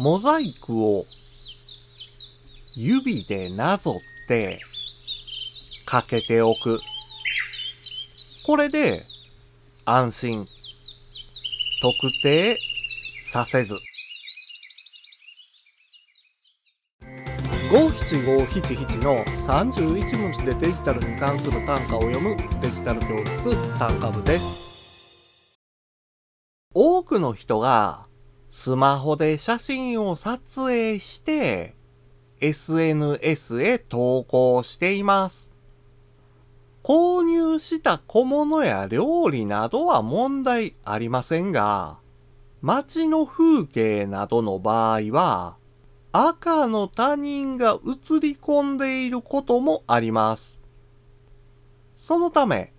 [0.00, 1.04] モザイクを
[2.74, 4.58] 指でなぞって
[5.84, 6.80] かけておく。
[8.46, 8.98] これで
[9.84, 10.46] 安心、
[11.82, 12.56] 特定
[13.30, 13.74] させず。
[17.70, 25.60] 五七五七七の31文字でデジタルに関する単価を読むデジタル教室単価部です。
[26.72, 28.08] 多くの人が
[28.50, 31.76] スマホで写真を撮影して
[32.40, 35.52] SNS へ投稿しています。
[36.82, 41.98] 購入した小物や料理などは問題ありませんが、
[42.60, 45.56] 街の風景などの場合は、
[46.12, 50.60] 赤の他人が映り込んでいることもあります。
[51.94, 52.72] そのため、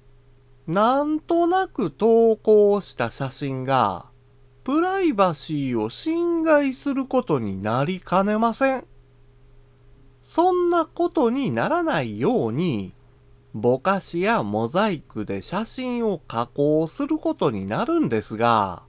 [0.68, 4.11] なんとなく投稿した写真が、
[4.64, 8.85] プライバシーを侵害することになりかねません。
[10.22, 12.94] そんなことにならないように、
[13.54, 18.84] ぼかしやモザイクで写真を加工することになるんですが、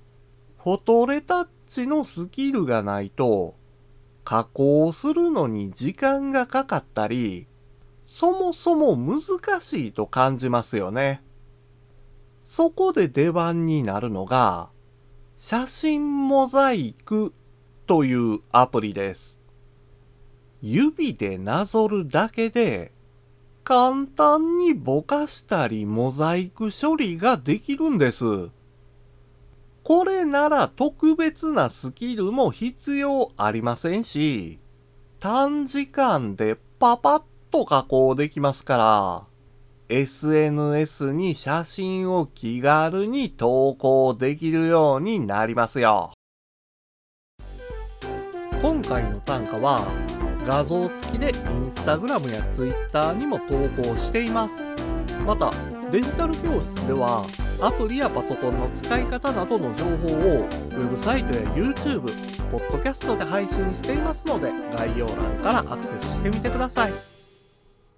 [0.63, 3.57] フォトレタッチのスキルがないと、
[4.25, 7.47] 加工するのに時間がかかったり、
[8.05, 9.23] そもそも難
[9.63, 11.25] しいと感じますよね。
[12.45, 14.72] そこで出番になるのが、
[15.45, 17.35] 写真モザイク
[17.89, 19.41] というアプリです。
[20.63, 22.93] 指でなぞるだけで、
[23.65, 28.51] 簡単にぼかしたりモザイク処理ができるんです。
[29.83, 34.61] これなら特別なスキルも必要ありませんし、
[35.19, 39.32] 短時間でパパッと加工できますから、
[39.93, 46.15] SNS に写真を気軽に投稿できるようになりますよ。
[48.63, 49.79] 今回の単価は
[50.47, 51.33] 画像付きでイン
[51.67, 53.45] スタグラムやツイッターにも投
[53.77, 54.65] 稿しています。
[55.27, 55.51] また、
[55.91, 57.23] デジタル教室では
[57.63, 62.01] アプリやパソコンの使い方などの情報をウェブサイトや YouTube、
[62.51, 66.93] ポッドキャストで配信していますので概要欄からアクセスしてみてください。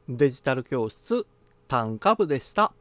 [0.09, 1.25] デジタル教室
[1.75, 2.73] 単価部でした。